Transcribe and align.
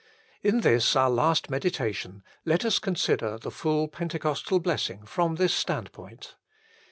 In 0.41 0.61
this 0.61 0.95
our 0.95 1.11
last 1.11 1.47
meditation 1.51 2.23
let 2.43 2.65
us 2.65 2.79
consider 2.79 3.37
the 3.37 3.51
full 3.51 3.87
Pentecostal 3.87 4.59
blessing 4.59 5.05
from 5.05 5.35
this 5.35 5.53
standpoint. 5.53 6.33